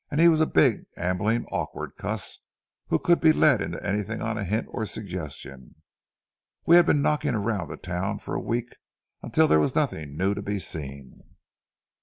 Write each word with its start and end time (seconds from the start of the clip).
He 0.17 0.27
was 0.27 0.41
a 0.41 0.47
big, 0.47 0.85
ambling, 0.97 1.45
awkward 1.51 1.91
cuss, 1.95 2.39
who 2.87 2.97
could 2.97 3.21
be 3.21 3.31
led 3.31 3.61
into 3.61 3.85
anything 3.85 4.19
on 4.19 4.35
a 4.35 4.43
hint 4.43 4.65
or 4.71 4.87
suggestion. 4.87 5.75
We 6.65 6.75
had 6.75 6.87
been 6.87 7.03
knocking 7.03 7.35
around 7.35 7.67
the 7.67 7.77
town 7.77 8.17
for 8.17 8.33
a 8.33 8.41
week, 8.41 8.75
until 9.21 9.47
there 9.47 9.59
was 9.59 9.75
nothing 9.75 10.17
new 10.17 10.33
to 10.33 10.41
be 10.41 10.57
seen. 10.57 11.21